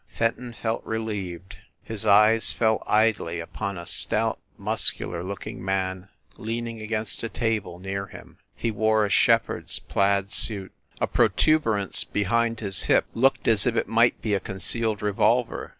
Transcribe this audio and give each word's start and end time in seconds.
Fenton 0.07 0.53
felt 0.53 0.83
relieved. 0.83 1.57
His 1.83 2.07
eyes 2.07 2.51
fell 2.51 2.81
idly 2.87 3.39
upon 3.39 3.77
a 3.77 3.85
stout, 3.85 4.39
muscular 4.57 5.23
looking 5.23 5.63
man 5.63 6.09
leaning 6.37 6.81
against 6.81 7.21
a 7.21 7.29
table 7.29 7.77
near 7.77 8.07
him. 8.07 8.39
He 8.55 8.71
wore 8.71 9.05
a 9.05 9.11
shepherd 9.11 9.65
s 9.65 9.77
plaid 9.77 10.31
suit. 10.31 10.71
A 10.99 11.05
protuber 11.05 11.77
ance 11.79 12.03
behind 12.03 12.61
his 12.61 12.85
hip 12.85 13.05
looked 13.13 13.47
as 13.47 13.67
if 13.67 13.75
it 13.75 13.87
might 13.87 14.19
be 14.23 14.33
a 14.33 14.39
con 14.39 14.57
cealed 14.57 15.03
revolver. 15.03 15.69